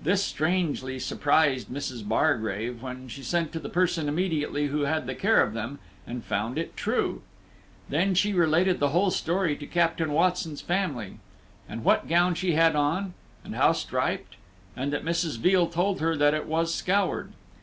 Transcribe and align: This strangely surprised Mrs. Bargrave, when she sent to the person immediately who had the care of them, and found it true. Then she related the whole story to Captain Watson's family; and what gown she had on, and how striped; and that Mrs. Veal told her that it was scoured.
This 0.00 0.24
strangely 0.24 0.98
surprised 0.98 1.68
Mrs. 1.68 2.02
Bargrave, 2.08 2.80
when 2.82 3.08
she 3.08 3.22
sent 3.22 3.52
to 3.52 3.58
the 3.60 3.68
person 3.68 4.08
immediately 4.08 4.68
who 4.68 4.84
had 4.84 5.06
the 5.06 5.14
care 5.14 5.42
of 5.42 5.52
them, 5.52 5.80
and 6.06 6.24
found 6.24 6.56
it 6.56 6.78
true. 6.78 7.20
Then 7.90 8.14
she 8.14 8.32
related 8.32 8.80
the 8.80 8.88
whole 8.88 9.10
story 9.10 9.54
to 9.56 9.66
Captain 9.66 10.12
Watson's 10.14 10.62
family; 10.62 11.18
and 11.68 11.84
what 11.84 12.08
gown 12.08 12.32
she 12.34 12.52
had 12.52 12.74
on, 12.74 13.12
and 13.44 13.54
how 13.54 13.72
striped; 13.72 14.36
and 14.74 14.94
that 14.94 15.04
Mrs. 15.04 15.36
Veal 15.36 15.66
told 15.66 16.00
her 16.00 16.16
that 16.16 16.32
it 16.32 16.46
was 16.46 16.74
scoured. 16.74 17.32